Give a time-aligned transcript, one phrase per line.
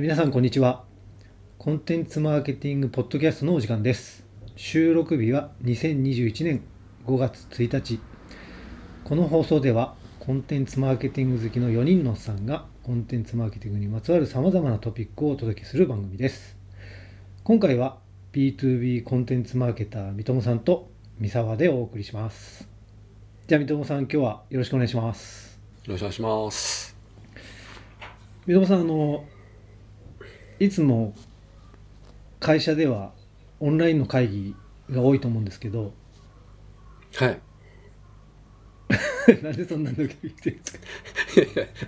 [0.00, 0.82] 皆さんこんにちは。
[1.56, 4.26] コンテンツマーケティングポッドキャストのお時間です。
[4.56, 6.62] 収録日は2021年
[7.06, 8.00] 5月1日。
[9.04, 16.56] この放送ではコンテンツマーケティング好きの4人のおっさんがコンテンツマーケティングにまつわる様々なトピックをお届けする番組です。
[17.44, 17.98] 今回は
[18.32, 22.68] B2B コンテンツマーケター三友さんと三沢でお送りします。
[23.46, 25.60] じゃあ三友さん今日はよろしくお願いします。
[25.84, 26.96] よろしくお願いします。
[28.48, 29.24] 三友さんあの
[30.60, 31.14] いつも
[32.40, 33.12] 会社では
[33.60, 34.54] オンラインの会議
[34.90, 35.92] が多いと思うんですけど
[37.16, 37.40] はい。
[39.42, 40.78] なんでそんなドキドキしてるんです
[41.58, 41.84] か？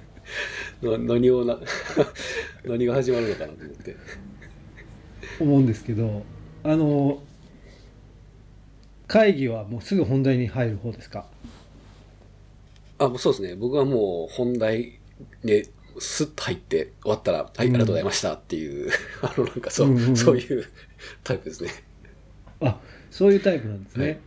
[0.91, 1.59] な何をな
[2.65, 3.97] 何が始まるのかなと思って。
[5.39, 6.25] 思うんですけど
[6.62, 7.23] あの
[9.06, 11.27] 会議はもうすぐ本題に入る方ですか？
[12.98, 13.55] あ、もうそうですね。
[13.55, 14.98] 僕はもう本題
[15.45, 15.69] で
[16.00, 18.91] スッと入って終わったら、はい、ありがとうございましたっていう、
[19.22, 20.16] あの、なんかそう、うんうんうん。
[20.16, 20.66] そういう
[21.25, 21.70] タイプですね。
[22.61, 22.78] あ
[23.11, 24.19] そういうタイプなんですね、はい。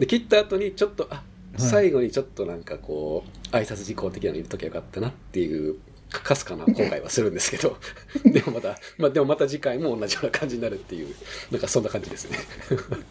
[0.00, 1.22] で、切った後にちょっと、あ、
[1.56, 1.60] い。
[1.60, 5.76] 最後にちょっとなんかこう、挨拶事項的なの入れときゃよかったなっていう、
[6.10, 7.76] かかすかな今回はするんですけど、
[8.24, 11.14] でもまた、まあでもまた次回も同じような感じになるっていう、
[11.50, 12.38] なんかそんな感じですね。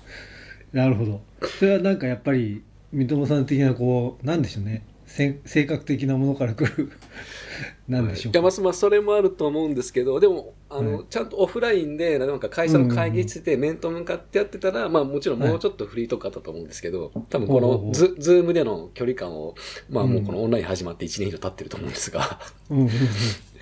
[0.74, 1.22] なるほど。
[1.60, 4.84] それはなんかやっぱり三友さん的なこうなんでしょうね。
[4.99, 6.92] せ性格的なものからくる。
[7.90, 8.36] なんでしょうい。
[8.36, 11.06] やまあまあそれもあると思うんですけどでもあの、はい。
[11.10, 19.56] ちゃんとオフラインでなんか会社の会議室で面と向かってやってたら、まあもちろんもうちょっとフリートークあったと思うんですけど、多分このズズームでの距離感を
[19.90, 22.92] まあもうこうのオンライン始まって1年以上経ってると思うんですが、うんうんうん。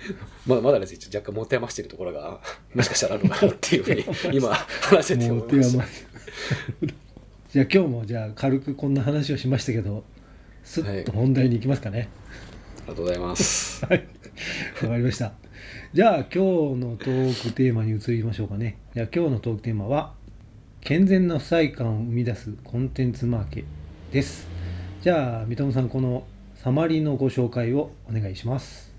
[0.46, 2.40] まあまだですね若干持て余してるところが
[2.74, 4.04] もしかしたらあるのかなっていうふうに
[4.36, 5.84] 今話してて思いました。
[7.50, 10.04] じゃあ今日もじゃあ軽くこんな話をしましたけど
[10.68, 12.10] すっと本題に行きますかね。
[12.80, 13.86] ありがとうございます。
[13.86, 14.06] はい。
[14.82, 15.32] わかりました。
[15.94, 16.38] じゃあ今日
[16.76, 18.76] のトークテーマに移りましょうかね。
[18.94, 20.12] じゃあ今日のトークテーマは
[20.82, 23.64] 健全な負債感を生み出すコンテンツマーケ
[24.12, 24.46] です。
[25.00, 26.24] じゃあ三友さんこの
[26.56, 28.92] サマリーのご紹介をお願いします。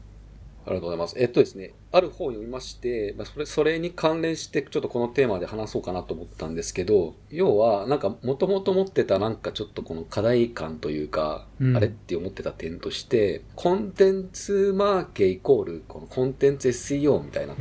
[0.66, 1.20] ありがとうございます。
[1.20, 11.76] えっとですね、ある本を読みまして、まあ、それ、それに関連して、ちょっとこのテーマで話そうかなと思ったんですけど、要は、なんか、もともと持ってた、なんかちょっとこの課題感というか、うん。
[11.76, 17.56] あれって思ってた点として、コンテンツマーケイコール、このコンテンツ SEO みたいな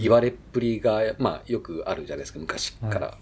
[0.00, 3.06] 言われっぷりが、まあ、よくあるじゃないですか、昔から。
[3.06, 3.18] は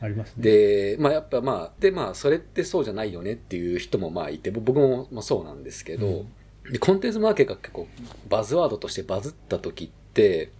[0.00, 0.42] ありますね。
[0.42, 6.26] で、まあやっぱまあ、でまあそれってそうじゃないよねっていう人もまあいて、ぼ僕もまあそうなんですけど、
[6.70, 7.86] でコンテンツマーケが結構
[8.28, 10.50] バズワードとしてバズった時って、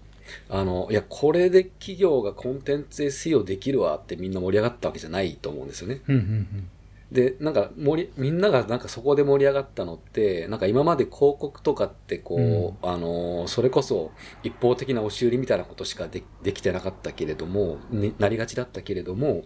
[0.49, 6.01] あの、いや、これで企業がコンテンツ SEO できるわってみんな盛り上がったわけじゃないと思うんですよね。
[6.09, 6.69] うんうん
[7.13, 14.11] で、なんか盛り、みんながなんかそこで盛り上がったのって、なんか今まで広告とかってこう、あのー、それこそ
[14.43, 19.45] 一方的な押し売りみたいなことしかでできてなかったけれども、になりがちだったけれども、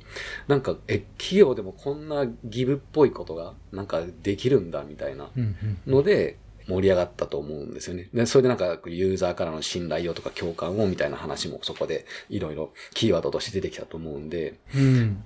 [0.48, 5.54] なんか、え、企業でもこんなギブっぽいことがなんかできるんだみたいなうん
[5.86, 5.92] うん。
[5.92, 6.38] ので、
[6.70, 8.08] 盛り上がったと思うんですよね。
[8.14, 15.24] で、それでなんかユーザーからの信頼をとか共感をみたいな話もそこでいろいろキーワードとして出てきたと思うんで、うん。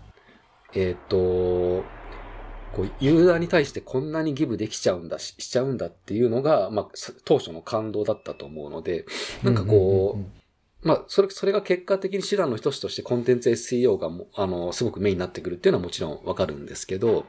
[0.74, 1.84] えっ、と、
[2.74, 9.04] こう、ユーザーに対してこんなにギブできちゃうんだし、しちゃうんだっていうのが、まあ、さ当初の感動だったと思うので、
[9.42, 10.32] なんかこう、うんうん
[10.84, 17.24] まあ、それ、それが結果的に手段の一つとしてコンテンツ SEO がも、あの、すごくメインになってくるっていうのはもちろんわかるんですけど、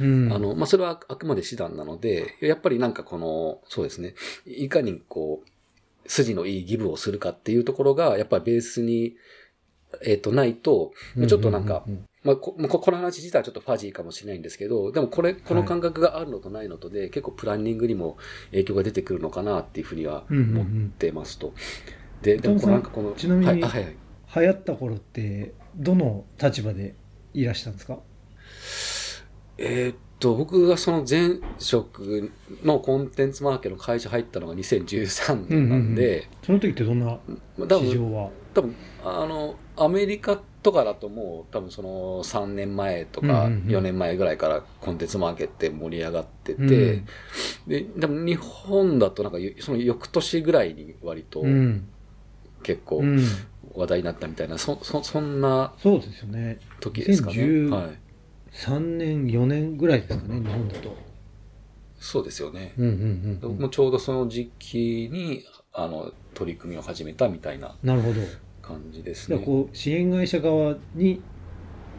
[0.00, 0.26] うん。
[0.26, 4.14] うんあの、まあ、それはあくまで手段なので、やっぱりなんかこの、そうですね、
[4.46, 9.16] いかにこう、筋のいいギブをするかっていうところが、やっぱりベースに、
[10.04, 10.92] えっ、と、ないと、
[11.28, 18.18] ちょっとなんか、ううまあ、こまあここの話自体はちょっとファジーかもしれないんですけど、でもこれ、この感覚があるのとないのとで、結構プランニングにも
[18.50, 20.58] 影響が出てくるのかなっていうふうにはうんうんうん。
[20.58, 21.54] 思ってますと。
[22.22, 23.74] で、でもこのなんかこの、ちなみにはい、あは。
[24.42, 26.94] 流行った頃ってどの立場で
[27.34, 27.98] いらしたんですか？
[29.58, 32.30] えーっと、僕がその前職
[32.62, 37.18] のコンテンツマーケの会社入ったのが2013年なんで、その時ってどんな
[37.58, 38.30] 市場は？
[38.54, 38.74] 多分、
[39.04, 43.76] あの、アメリカとかだともう多分その3年前とかうんうんうん。
[43.76, 46.68] 4年前ぐらいからコンテンツマーケって盛り上がってて、うん
[47.66, 51.88] で、でも日本だとなんかその翌年ぐらいに割とうん
[52.62, 53.20] 結構うん
[53.74, 57.36] 話題になったみたいな、そ、そ、そんなそうですよね時ですかね。
[57.36, 57.90] 2010はい。
[58.52, 60.96] 3年4年ぐらいですかね日本だと
[62.00, 62.72] そうですよね。
[62.78, 63.04] うんうんうんう
[63.34, 68.20] ん僕もちょうどその時期に、あの、取り組みを始めたみたいななるほど
[68.62, 69.38] 感じですね。
[69.38, 71.22] こう支援会社側に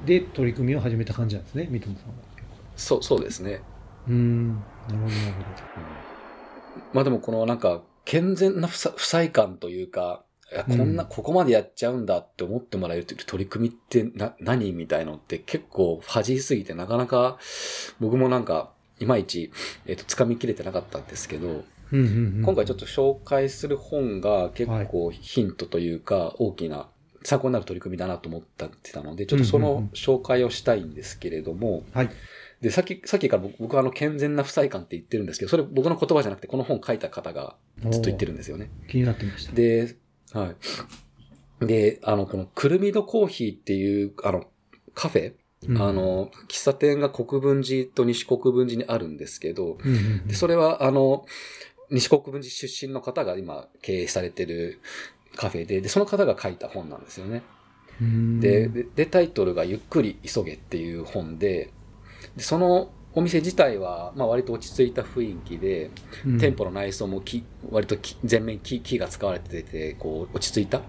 [0.05, 2.15] で取り組みを始めた感じなんですね三友さんは
[2.75, 3.61] そう、そうですね。
[4.07, 5.11] うんなるほどなる
[6.93, 10.23] まあでもこのなんか、健全な不さ不細感というか、
[10.67, 17.37] こんな、うんここまでやっちゃうんだって思ってもらえる取り組みってな、何みたいのって結構恥じすぎてなかなか
[17.99, 19.51] 僕もなんか、いまいち、
[19.87, 22.05] えっ、と、掴みきれてなかったんですけど、うんうん
[22.37, 26.87] うん今回ちょっと紹介する本が結構ヒントというか大きな
[27.23, 32.09] 参考になる取り組みだなと思ったってたので、ちょっとその紹介をしたいんですけれども、はい。
[32.61, 38.69] で、さっき、さっきから僕僕はあの健全な不細感って言ってるんですけど、それ僕の言葉じゃなくてこの本書いた方がずっと言ってるんですよね。
[38.87, 39.53] 気になってました。
[39.53, 39.95] で、
[40.33, 40.53] は
[41.61, 41.65] い。
[41.65, 44.45] で、あの、このくるみどコーヒーっていう、あの、
[44.93, 45.33] カフェ、
[45.67, 51.25] うんあ、の、喫茶店が国分寺と西国分寺にあるんですけど、うんうんうんでそれは、あの、
[51.89, 54.79] 西国分寺出身の方が今経営されてる
[55.35, 57.43] カフェで、で、その方が書いた本なんですよね。
[58.39, 61.71] ででタイトルがゆっくり急げっていう本で、
[62.35, 65.91] でそのお店自体は、まあ割と落ち着いた雰囲気で、
[66.25, 70.81] うん店舗の内装も木割と木全面木木が使われてて、こう、落ち着いた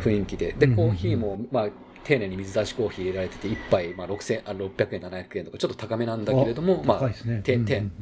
[0.00, 1.68] 雰囲気で、で、コーヒーも、まあ、
[2.04, 7.42] 丁寧に水出しコーヒー入れられてて、1杯、まあ、6000あ600円、700円とか、ちょっと高めなんだけれども、まあね。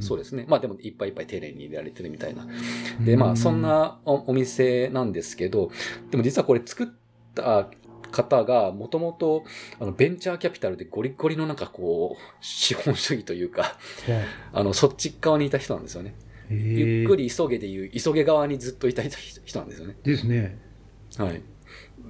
[0.00, 0.44] そうですね。
[0.48, 2.44] まあでも、一杯一杯丁寧に入れられてるみたいな。
[2.44, 5.70] うんで、まあ、そんなおお店なんですけど、
[6.10, 6.86] でも実はこれ作っ
[7.34, 7.68] た
[8.10, 9.44] 方が、もともと、
[9.80, 13.78] あの、ベンチャーキャピタルでゴリゴリのなんかこう、資本主義というか、
[14.52, 16.14] あの、そっち側にいた人なんですよね。
[16.50, 17.24] ゆっくり。
[17.24, 19.96] り急げでいう、急げ側にずっといた人なんですよね。
[20.02, 20.58] ですね。
[21.18, 21.42] はい。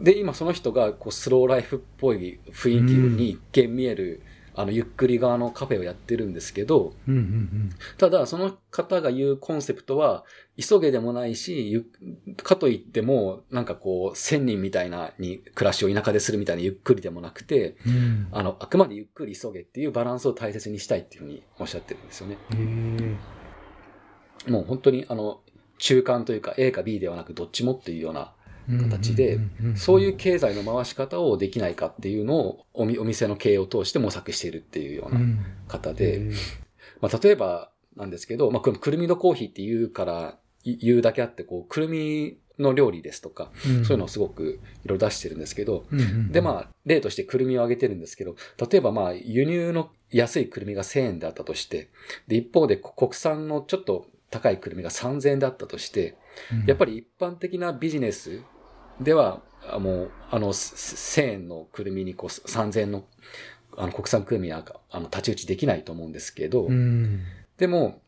[0.01, 4.23] で、今その人が、こう、スローライフっぽい雰囲気に一見見える、
[4.57, 10.25] あの、ゆっくり側のカフェをやってるんですけど、うんうんただ、その方が言うコンセプトは、
[10.59, 11.85] 急げでもないし、ゆ
[12.43, 17.93] かといっても、なんかこう、千人みたいなに暮らしを田舎でするみたいなゆっくりでもなくて、うん。
[17.93, 22.39] うんあの、あくまでゆっくり急げっていうバランスを大切にしたいっていうふうにおっしゃってるんですよね。
[24.49, 25.43] もう本当に、あの、
[25.79, 28.33] 中間というか A か B ではなくどっちもっていうような
[28.69, 29.39] 形で、
[29.77, 35.21] そういう経済の回し方をできないかっていうのをおみお店の経営を通して模索しているっていうような
[35.69, 36.31] 方で、
[37.01, 45.87] まあ、例えばなんですけど、まあ、このくるみのコーヒーって言うからい言うだけあって、こう、くるみの料理ですとか、そういうのをすごくいろいろ出してるんですけど、
[46.31, 48.37] で、まあ、例としてくるみを挙げてるんですけど、
[48.71, 51.91] 例えばまあ、輸入の安いくるみが1000円であったとして、
[52.27, 56.17] で、一方で国産のちょっと高いくるみが3000円だったとして、
[56.67, 58.43] やっぱり一般的なビジネス
[59.01, 63.05] では、あもう、あの、1000円のくるみにこう3000円の
[63.77, 67.21] あの国産くるみはあの太刀打ちできないと思うんですけど、うん
[67.59, 68.01] でも、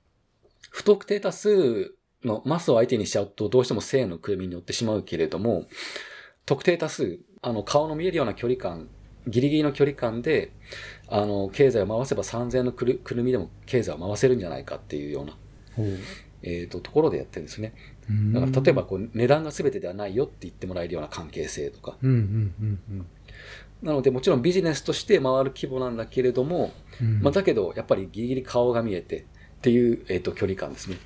[0.71, 1.95] 不特定多数
[2.25, 5.67] のマスを相手にしちゃうとどうしても1000円のくるみに寄ってしまうけれども、
[6.47, 8.89] 特定多数、あの顔の見えるような距離感、
[9.27, 10.53] ギリギリの距離感で、
[11.09, 15.37] あの、経済を回せば3000円のくるくるみでも経済を回せるんじゃないかっていうような、
[16.43, 17.75] えっ、と、ところでやってるんですね。
[18.09, 21.97] うんだから例えばこう値段が全てではないよって言ってもらえるような関係性とか。
[23.81, 29.25] なのでもちろんビジネスとして回る規模なんだけれども、うんまあ、だけどやっぱりギリギリ顔が見えてっ
[29.61, 30.97] ていう、えー、と距離感ですね。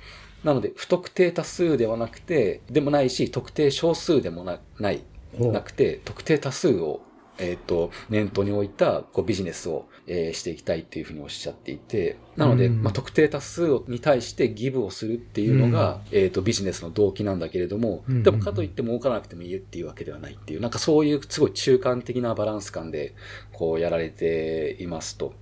[0.43, 5.01] なので不特定多数ではなくて、でもないし、特定少数でもなない、
[5.39, 7.01] なくて、特定多数を、
[7.37, 12.83] えっ、と、念頭に置いたこうビジネスを、えーしていきたいっていうふうにおっしゃっていて、なので、うん。
[12.83, 18.23] まあ、特定多数に対してギブをするっていうのが、えっ、と、ビジネスの動機なんだけれども、うん。
[18.23, 23.13] でもかといって儲からなくてもいいっていうわけではないっていう、なんかそういうすごい中間的なバランス感で、
[23.51, 25.33] こうやられていますと。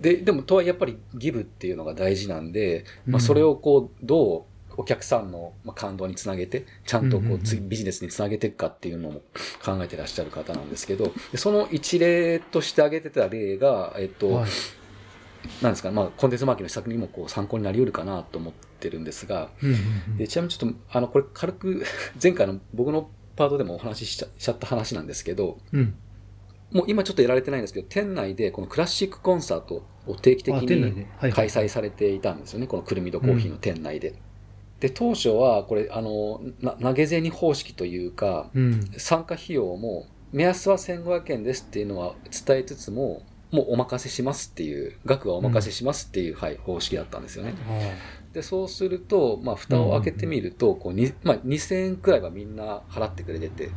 [0.00, 9.20] で、でもとはやっぱりギブっていうのが大事なんで、まあ、それをこう、どうお客さんのまあ感動につなげて、ちゃんとこうビジネスにつなげていくかっていうのも
[9.64, 14.50] 考えてらっしゃる方なんですけど、でその一例として挙げてた例が、えっと、はい。
[15.60, 19.50] なんですかね、まあ、コンテンツマーケの施策にもこう参考になり得るかなと思ってるんですが、
[20.16, 21.84] でちなみにちょっと、あの、これ軽く、
[22.22, 25.94] 前回の僕のパートでもお話ししちゃった話なんですけど、うん。
[26.72, 34.14] もう今ちょっとやられてないんですけど、店内でこのクラシックコンサートを定期的に開催されていたんですよね、このくるみどコーヒーの店内で。
[34.84, 38.90] で、当初はこれ、あの、な投げ銭方式というか、うん。
[38.98, 42.14] 参加費用も目安は1500円ですっていうのは
[42.46, 47.54] 伝えつつも、もうお任せしますっていう、額はお任せしますっていう、はい、方式だったんですよね。
[48.34, 53.70] で、そうすると、まあ、蓋を開けてみると、こうに、まあ、2000円くらいはみんな払ってくれてて、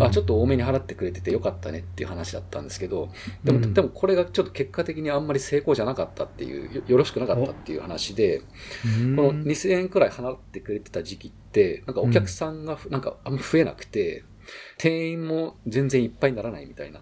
[0.00, 3.08] あ、ちょっとと多めに払ってくれててよかったねっていう話だったんですけど、
[3.42, 3.74] でも、うん。
[3.74, 8.44] でもこれがちょっと結果的にあんまり成功じゃなかったっていう、よよろしくなかったっていう話で、こ
[9.22, 14.24] の2000円くらい払ってくれてた時期って、なんかお客さんがふなんかあんま増えなくて、
[14.76, 17.00] 店員も全然いっぱいにならないみたいな、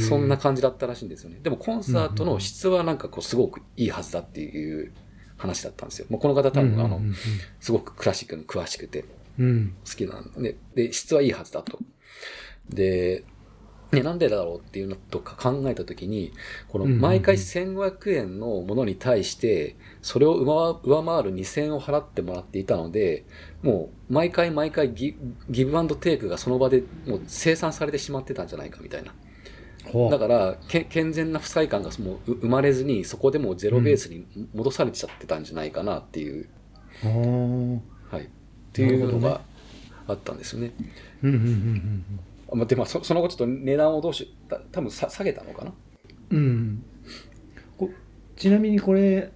[0.00, 1.40] そんな感じだったらしいんですよね。
[1.42, 4.92] でもコンサートの質はなんかこうすごくいいはずだっていう
[5.36, 6.06] 話だったんですよ。
[6.08, 7.14] もうこの方多分、あのうんうん、
[7.60, 9.15] すごくクラシックに詳しくて、うんうん
[9.88, 11.78] 好きなんで、で、質はいいはずだと。
[12.68, 13.24] で、
[13.92, 16.32] ね、なんでだろうっていうのとか考えたときに、
[16.68, 23.24] この毎回1500円のものに対して、それを上上回る2000円を払ってもらっていたので、
[23.62, 25.16] もう毎回毎回ギ
[25.48, 29.14] ギブアンドテイクがその場でもう生産されてしまってたんじゃないかみたいな。
[30.10, 36.48] だから、け健全な負債感がもうう生まれずに、そこでもうゼロベースに戻されちゃってたんじゃないかなっていう、
[37.02, 38.28] うんはい。
[38.84, 39.44] っていうのがね。
[40.08, 40.72] あったんですよね。
[41.22, 42.04] うんうん
[42.52, 45.72] まあで、まあ、そその後ちょっと値段をどうし、た多分さ下げたのかな？
[46.30, 46.38] うん。
[46.38, 46.84] うん
[47.76, 47.90] こ
[48.36, 49.32] ちなみにこれ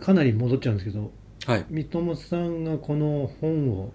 [0.00, 1.12] かなり戻っちゃうんですけど
[1.46, 1.66] はい。
[1.70, 3.92] 三友さんがこの本を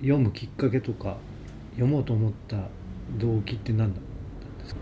[0.00, 1.16] 読むきっかけとか
[1.72, 2.56] 読もうと思った
[3.16, 4.02] 動機って何だっ
[4.42, 4.80] たんですか？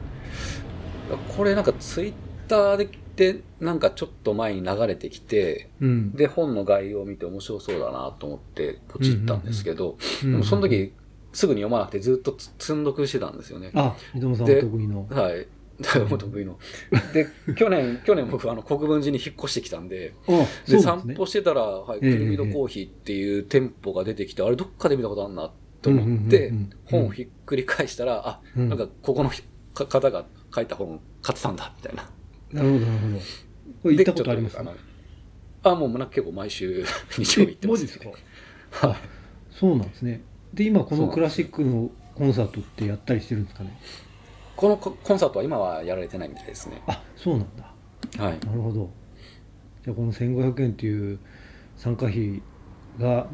[1.37, 2.13] これなんかツイッ
[2.49, 9.97] ターで、でなんかちょっと前に流れてきて、うんで、本の概要を見て面白そうだなと思ってポチったんですけど、
[10.45, 10.93] その時
[11.33, 13.71] すぐに読まなくてずっとつ積んどくしてたんですよね。
[13.75, 15.47] あ三友さん得意のはい。
[15.83, 16.59] 得意の。
[17.13, 26.53] で、去年、去年僕あの国分寺に引っ越してきたんで、あで、散歩してたら、はい、ええくるみのコーヒーっていう店舗が出てきて、あれどっかで見たことあるなと思って
[26.87, 29.31] 本をひっくり返したら、あ、うんなんかここの
[29.75, 32.09] 方が書いた本買ってたんだ、みたいな。
[32.53, 33.19] なるほどなるほど。
[33.83, 34.57] これ行ったことあります？
[34.59, 34.75] でちょっ
[35.63, 36.85] とあもうなんか結構毎週
[37.19, 38.89] 日曜日行ってます、えマジですか？
[38.89, 38.97] はい。
[39.51, 40.23] そうなんですね。
[40.55, 43.77] で今このクラシックのコンサートってやったりしてるんですかね？
[44.57, 46.83] このココンサートは今はやられてないみたいですね。
[46.87, 48.25] あそうなんだ。
[48.25, 48.39] はい。
[48.47, 48.91] なるほど。
[49.85, 51.19] じゃあこの1500円っていう
[51.77, 52.43] 参加費
[52.99, 53.29] が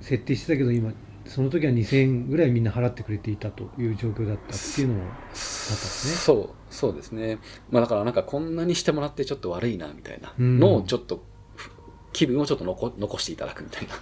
[0.00, 0.92] 設定してたけど今
[1.26, 5.00] その時は2000円ぐらいみんな払ってくれていたという状況だったっていうのも
[5.32, 6.14] すね。
[6.14, 7.38] そう、そうですね。
[7.70, 10.32] まあだからなんかこんなにしてもらってちょっと悪いな、みたいな。
[10.38, 10.60] うん。
[10.60, 11.24] のをちょっと、
[11.56, 11.70] ふ
[12.12, 13.94] 気分をちょっと残残していただくみたいな。
[13.94, 13.98] っ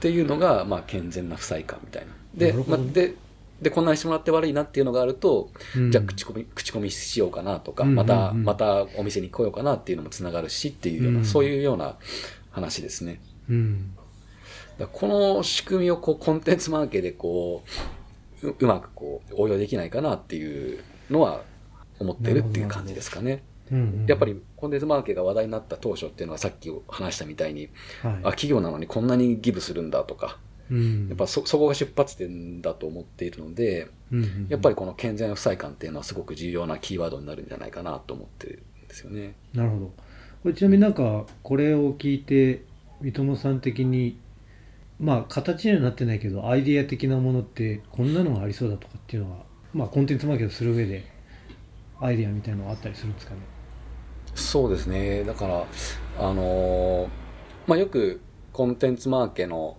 [0.00, 2.12] ていうのが、まあ健全な負債感みたいな。
[2.34, 2.64] で、なね。
[2.68, 3.14] まあ、で、
[3.60, 5.90] で、こんなにしてもらって悪いなっていうのがあるしうん。
[5.90, 11.24] じゃあ口コミ、口コミしようかなとか、また、またお店に来ようかなっていうのもつながるしっていうような、うん。
[11.24, 11.96] そういうような
[12.50, 13.20] 話ですね。
[13.48, 13.96] うん
[14.86, 17.62] この仕組みをこうコンテンツマーケでこ
[18.42, 21.42] う、ううまくこう応用できないかなっていうのは
[21.98, 23.32] 思ってるっていう感じですかね。
[23.32, 27.68] うんうんやっぱりコンテンツマーケが話題になった当初っていうのはさっき話したみたいに、
[28.02, 28.12] はい。
[28.14, 30.38] あ、企業なのにこんなにギブするんだとか、
[30.70, 31.08] うん。
[31.08, 39.34] やっぱそ、そこが出発点だと思っているので、うんうんやっぱりこの健全な負債感っていうのはすごく重要なキーワードになるんじゃないかなと思ってるんですよね。
[39.54, 39.86] なるほど。
[40.42, 42.64] これちなみになんかこれを聞いて
[43.00, 44.18] 三友さん的に
[45.00, 49.38] まあ形にはなってないけどアイディア的なものってこんなのがありそうだとかっていうのは
[49.72, 51.04] まあコンテンツマーケットする上で
[52.00, 53.40] アイディアみたいなのがあったりするんですかね？
[54.34, 55.24] そうですね。
[55.24, 55.66] だから、
[56.18, 57.08] あのー
[57.66, 58.20] まあ、よく
[58.52, 59.76] コンテンツマーケの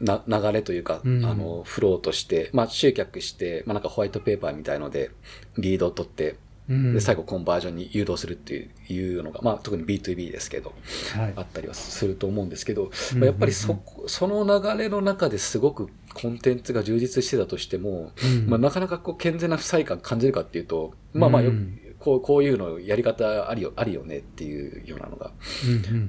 [0.00, 5.10] な流れというか、うんあの、フローとして、まあ、集客して、まあ、なんかホワイトペーパーみたいので、
[5.58, 6.38] リードを取って、うん
[6.70, 10.72] で、最後コンバージョンに誘導するっていういうのが、まあ、特に B2B ですけど、
[11.16, 11.32] はい。
[11.34, 18.46] あったりはすると思うんですけど、うんまあ、やっぱりそこ、その流れの中ですごくコンテンツが充実してたとしても、うん。
[18.46, 21.78] まあ、なかなかこう健全な負債感感じるかっていうと、まあまあよ、うん。
[21.98, 25.32] こうこういうのやり方ありよありよねっていうようなのが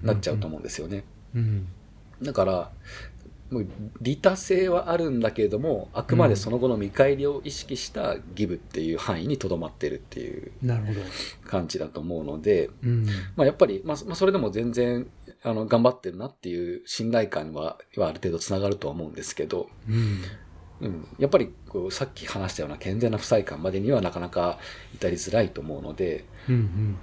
[0.03, 1.03] なっちゃうと思うんですよね。
[1.36, 1.68] うん。
[2.22, 2.72] だから、
[4.01, 10.51] 利他性はあるんだけれども、あくまでその後の見返りを意識したギブっていう範囲にとどまってるっていう
[11.46, 13.05] 感じだと思うので、うん。
[13.36, 15.08] まあ、やっぱり、まあ、まあそれでも全然
[15.43, 20.22] あの頑張ってるなっていう信頼感ははある程度つながるとは思うんですけど、うん
[20.81, 24.57] うん、やっぱりこうさっき話したような健全な負債感までにはなかなか
[24.95, 26.97] 至りづらいと思うので、うんうん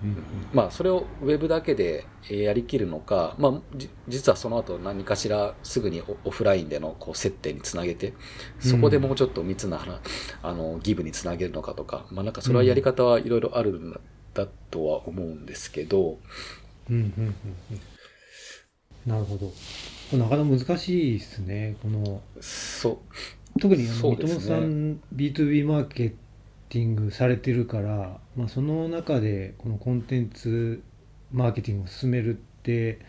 [0.52, 8.14] まあ、それをウェブだけでえーやりきるのか、まあ、じ実はその後何かしらすぐにオオフラインでのこう接点につなげて、
[8.58, 10.00] そこでもうちょっと密な話
[10.42, 14.00] あのギブにつなげるのかとか、まあ、なんかそれはやり方はいろいろあるん
[14.35, 16.18] だとは思うんですけど、
[16.90, 17.35] うんうんうん
[17.70, 19.11] うん。
[19.11, 19.52] なるほど。
[20.16, 22.23] なかなか難しいですねこの。
[22.40, 22.99] そう、
[23.61, 26.14] 特にあの三友さん B2B マーケ
[26.69, 30.83] ティングされてるから、まあ、その中でこのコンテンツ
[31.33, 33.00] マーケティングを進めるって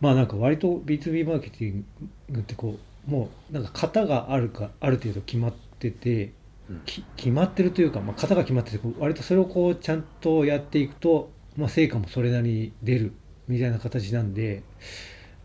[0.00, 1.84] まあなんか割と B2B マーケティン
[2.30, 6.32] グってこうもうなんか型があるかある程度決まってて
[6.70, 6.80] うん。
[6.86, 13.12] き決まってるというか、まあ、型が決まってて割とそれをこうちゃんとやっていくと、まあ、成果もそれなりに出る
[13.48, 14.62] みたいな形なんで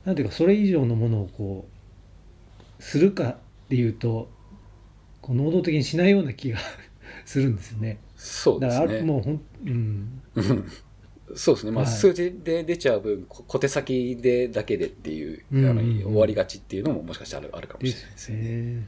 [0.06, 1.68] なんていうかそれ以上のものをこ
[2.80, 4.30] うするかっていうと
[5.22, 6.60] こう能動的にしないような気が
[7.26, 8.00] するんですよね。
[8.16, 8.88] そうですね。
[9.00, 10.72] るもうほん、うん、う ん
[11.36, 11.72] そうですね。
[11.72, 18.38] まあ、はい数字で出ちゃう分、こ小手先でだけでっていう、うんうん終わりがちっていうのももしかしたらあるかもしれないですね。
[18.38, 18.88] ね。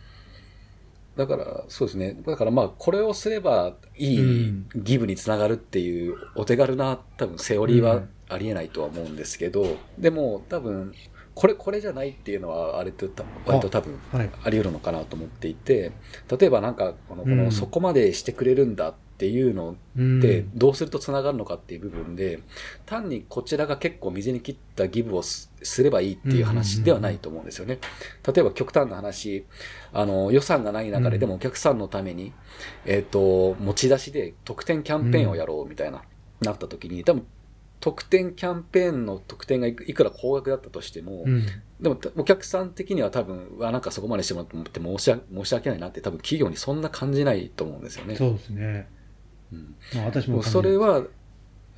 [1.18, 2.16] だから、そうですね。
[2.26, 10.94] だからまあ、これをすればいいギブにつながるっていうお手軽な多分セオリーはありえないとは思うんですけど、でも多分、
[11.40, 13.08] これ、これじゃないっていうのは、あれと、
[13.46, 14.30] 割と多分、はい。
[14.44, 15.94] あり得るのかなと思っていて、
[16.38, 22.42] 例えばなんか、この、こうんの、そこまでしてくれるんだっていうのうんで、どうすると繋がるのかっていう部分で、
[22.86, 27.80] 単にこちらが結構水に切ったギブをすすればいいっていう話ではないと思うんですよね。
[28.28, 29.46] 例えば極端な話、
[29.94, 32.34] あの、予算がない中うんででもお客さんのために、
[32.86, 36.04] えっ、と、持ち出しで特典キャンペーンをやろうみたいな、
[36.42, 37.26] なった時に、多分、
[37.80, 41.46] 特典キャンペーンの特典がいくら高額だったとしても、うん。
[41.80, 48.16] でもお客さん的には多分、うわ、なんかそこまでしてもらって申し訳申し訳ないなって多分企業にそんな感じないと思うんですよね。
[48.16, 48.88] そうですね。
[49.54, 51.04] うんまあ、私もそれは、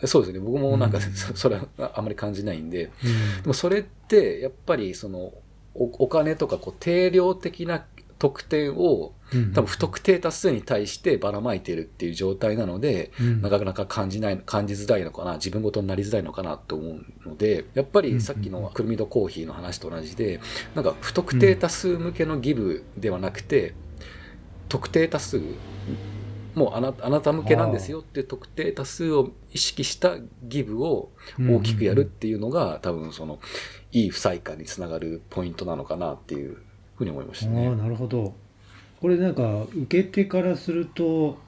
[0.05, 5.33] そうですね、僕もなんか、うんそそれはあんまり感じないんで、うんでもそれって、やっぱりその、
[5.73, 7.85] おお金とかこう定量的な
[8.21, 13.41] 特典をうん多分不特定多数に対してばらまいてるっていう状態なので、うん。
[13.41, 20.39] なかなか感じない、感じづらいのかな、自分ごとになりづらいのかなと思うので、やっぱりさっきのクルミドコーヒーの話と同じで、
[20.75, 23.73] なんか不特定多数向けのギブではなくて、
[24.67, 25.41] 特定多数、
[26.53, 31.09] もうあなあなた向けなんですよっていう特定多数を意識したギブを
[31.39, 33.39] 大きくやるっていうのが、多分その、
[33.93, 36.57] いい不細感につながるポイントなのかなっていう
[37.01, 37.75] ふうに思いましたね。
[37.75, 38.33] なるほど
[38.99, 41.39] これなんか受け手からすると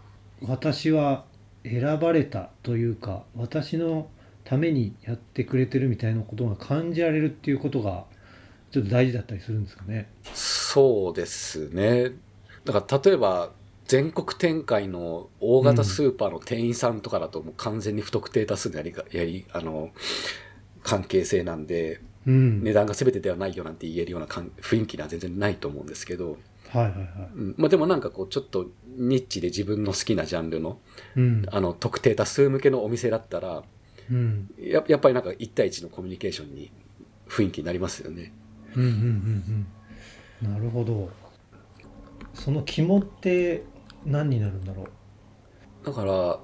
[0.42, 1.26] 私は
[1.64, 4.08] 選ばれたというか私の
[4.44, 8.06] ためにやってくれてるみたいなことが感じられるっていうことが
[8.72, 10.10] ちょっと大事だったりするんですかね。
[10.34, 12.12] そうですね。
[12.66, 13.52] だから例えば、
[13.86, 19.92] 全国展開の大型スーパーの店員さんとかだともう完全に不特定多数のやりが、やり、あの、
[20.82, 26.38] 関係性なんで、うん、値段が全てではないよなんて言えるような感雰囲気には全然ないと思うんですけど、
[26.70, 26.98] はいはいはい。
[27.36, 30.80] うん、まあでもなんかこうちょっとニッチで自分の好きなジャンルの、
[31.16, 33.64] うんあの、特定多数向けのお店だったら、
[34.12, 36.72] うんややっぱりなんか1対1のコミュニケーションに
[37.30, 38.34] 雰囲気になりますよね。
[38.76, 39.68] うんうんうん
[40.42, 41.10] うんなるほど。
[42.34, 43.64] その肝って
[44.06, 44.88] 何になるんだろ
[45.86, 46.40] だから、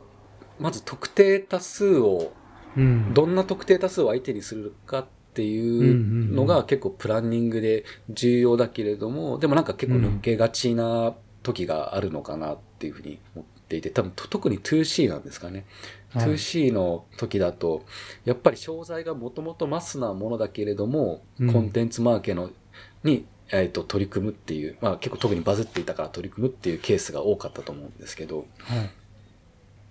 [0.60, 2.34] まず特定多数を
[2.78, 2.82] う。
[2.82, 5.06] うん、どんな特定多数を相手にするかっ
[5.40, 15.66] ていうのが結構プランニングで重要だけれども、でもなんか結構抜けがちな時があるのかなっていうふうに思っていて、多分と特に 2C なんですかね。
[16.10, 16.28] はい。
[16.32, 17.86] 2C の時だと、
[18.26, 21.54] やっぱり商材がもともとマスなものだけれども、うん。
[21.54, 22.50] コンテンツマーケの
[23.06, 28.90] に、えっと取り組むっていう、まあ結構特にバズっていたから取り組むっていうケースが多かったと思うんですけど、はい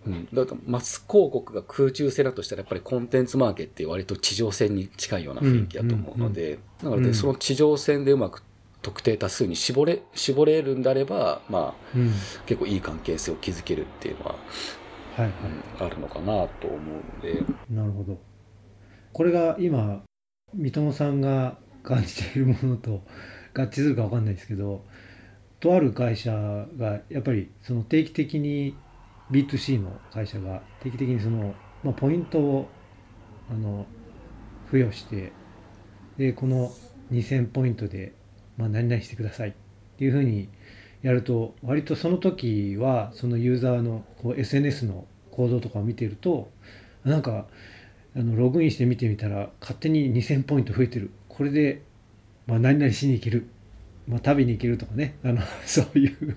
[0.06, 7.14] うん、だからマス広告が空中戦だとしたらやっぱりコンテンツマーケって割と地上戦に近いような雰囲気だと思うので、なのでうん。
[7.14, 8.42] その地上戦でうまく
[8.80, 12.12] 特定多数に絞れ、絞れるんであれば、まあうん。
[12.46, 14.34] 結構いい関係性を築けるっていうのは、
[15.16, 15.30] はいはい。
[15.80, 18.18] うんあるのかなと思うんで、なるほど。
[19.12, 20.02] これが今、
[20.54, 23.02] 三友さんが感じているものと
[23.54, 24.84] 合致するかわかんないですけど、
[25.60, 26.32] とある会社
[26.76, 28.76] がやっぱりその定期的に
[29.30, 32.68] B2C の会社が定期的にその、まあ、ポイントを
[33.50, 33.86] あの
[34.66, 35.32] 付与して、
[36.16, 36.72] で、この
[37.12, 38.12] 2000ポイントで、
[38.56, 39.52] まあ、何々してくださいっ
[39.98, 40.48] ていうふうに
[41.02, 46.50] やると、割とその時はそのユーザーのこう SNS の行動とかを見てると、
[47.04, 47.46] なんか
[48.16, 51.10] あのログインして見てみたら勝手に2000ポイント増えてる。
[51.28, 51.82] これで、
[52.46, 53.48] まあ、何々しに行ける、
[54.08, 55.16] まあ、食べに行けるとかね。
[55.24, 56.36] あのそういう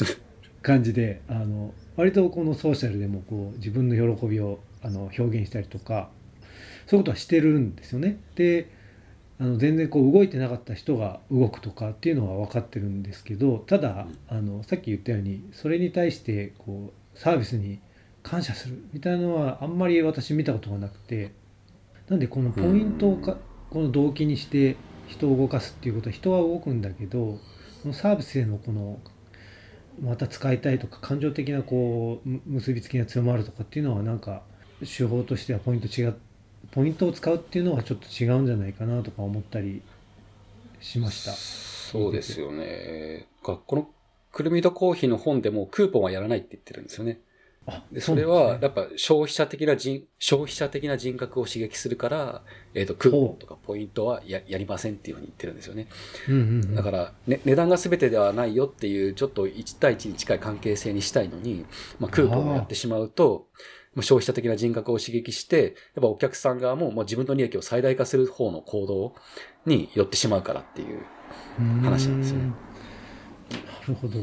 [0.62, 6.08] 感じであの割とこのソーシャルでもこう自分の喜びをあの表現したりとか
[6.86, 8.18] そういうことはしてるんですよね。
[8.36, 8.70] で
[9.38, 17.80] あの全然こう動いてなかった人が動くとかっていうのは分かってるんですけどただあのさっき言ったようにそれに対してこうサービスに
[18.22, 21.32] 感謝するみたいなのはあんまり私見たことがなくて
[22.08, 23.36] なんでこのポイントをか
[23.68, 27.38] この動機にして人を動かすっていうことは人は動くんだけど
[27.82, 28.98] このサービスへのこの
[30.00, 34.42] また使いたいとか感情的なこう結びつきが強まるとかっていうのはなんか
[34.80, 36.16] 手法としてはポイント違う
[36.72, 39.82] ポイントを使うっていうのはちょっと違うんじゃないかなとか思ったり
[40.80, 41.32] しました。
[41.32, 43.26] そうですよね。
[43.42, 43.88] この
[44.32, 47.20] くるみとコーヒーの本でもクーポンはやらないって言ってるんですよね。
[47.70, 52.42] あでそれは、やっぱ消費者的な人、消費者的な人格を刺激するから、
[52.74, 55.88] えっ、と、クーポンとかポイントはややりませんっていうふうに言ってるんですよね。
[56.28, 61.64] うんうんうん、だから、ね、値段が全てではないよっていう、ちょっと1対1に近い関係性にしたいのに、
[61.98, 63.46] まあ、クーポンをやってしまうと、
[63.94, 69.14] まあ消費者的な人格を刺激して、やっぱお客さん側ももう自分の利益を最大化する方の行動
[69.66, 71.00] に寄ってしまうからっていう。
[71.82, 72.52] 話なんですよね
[73.50, 74.20] なるほど。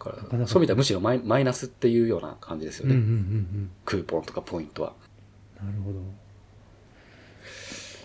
[0.00, 2.96] からそういう意味ではむしろマイマイナスっていうような感じですよね。
[2.96, 3.70] うんうんうん。
[3.84, 4.94] クーポンとかポイントは。
[5.62, 6.00] なるほど。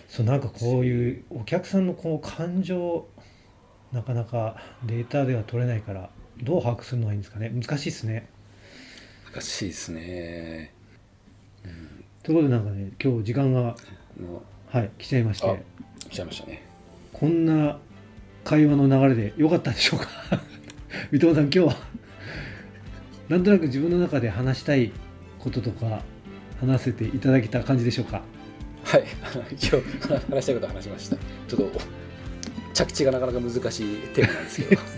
[0.09, 3.07] そうなんかこういうお客さんのこう感情
[3.91, 6.09] なかなかデータでは取れないから
[6.41, 7.49] どう把握するのがいいんですかね？
[7.49, 8.29] 難しいですね。
[9.33, 10.73] 難しいですね。
[12.23, 13.75] ということでなんかね今日時間が
[14.19, 16.65] もはい来ちゃいましあてう来ちゃいましたね。
[17.13, 17.77] こんな
[18.43, 20.07] 会話の流れで良かったでしょうか？
[21.11, 21.75] 三友さん今日は
[23.29, 24.91] なんとなく自分の中で話したい
[25.39, 26.01] こととか
[26.59, 28.21] 話せていただけた感じでしょうか？
[28.83, 29.03] はい。
[29.53, 29.81] 一応
[30.29, 31.17] 話したいことは話しました。
[31.47, 31.79] ちょっと
[32.73, 34.81] 着地がなかなか難しいテーマなんですけど。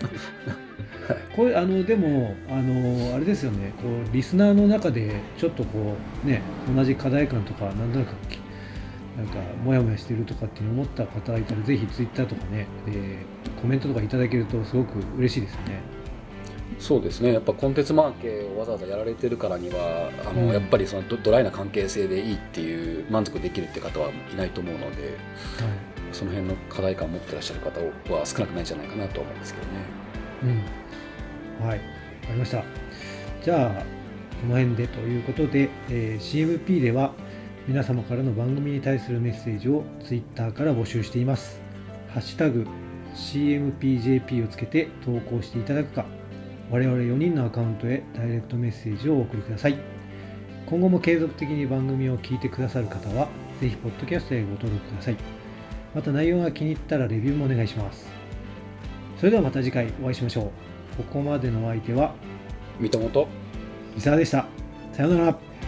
[1.36, 6.42] これあのでもあのあれですよねこうリスナーの中でちょっとこうね
[6.76, 8.37] 同じ課題感とかなんとなくき
[9.18, 15.82] なんかモヤモヤしてるとかって思った方がいたらぜひツイッターとかね、えーコメントとかいただけるとすごく嬉しいですよね。
[16.78, 17.34] そうですね。
[17.34, 25.18] やっぱコンテンツマーケをわざわざやられてるからには、あの、うんやっぱりそのドドライな関係性でいいっていう満足できるって方はいないと思うので、はい
[26.14, 27.82] その辺の課題感を持ってらっしゃる方
[28.14, 29.74] は少なくないんじゃないかなと思うんですけどね。
[31.62, 31.88] うん、はい、わか
[32.30, 32.64] りました。
[33.44, 33.84] じゃあ、
[34.42, 37.14] この辺でということで、えー CMP では
[37.68, 41.60] 皆様からの番組に対するメッセージを Twitter から募集しています。
[42.14, 42.66] ハッシュタグ
[43.14, 46.06] CMPJP をつけて投稿していただくか、
[46.72, 49.78] 我々4人のアカウントへダイレクトメッセージをお送りください。
[50.66, 53.28] 今後も継続的に番組を聞いてくださる方は、
[53.60, 55.18] ぜひ、ポッドキャストへご登録ください。
[55.94, 58.08] また内容が気に入ったらレビューもお願いします。
[59.18, 60.44] それではまた次回お会いしましょう。
[60.98, 62.16] ここまでのお相手は、
[62.80, 63.28] 三友と
[63.98, 64.46] 伊沢でした。
[64.94, 65.67] さようなら。